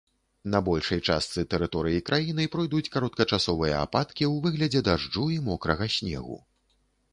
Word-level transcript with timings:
На 0.53 0.59
большай 0.69 1.01
частцы 1.11 1.43
тэрыторыі 1.51 1.99
краіны 2.07 2.47
пройдуць 2.55 2.91
кароткачасовыя 2.97 3.77
ападкі 3.85 4.23
ў 4.31 4.43
выглядзе 4.49 4.81
дажджу 4.91 5.29
і 5.37 5.41
мокрага 5.51 5.85
снегу. 6.01 6.43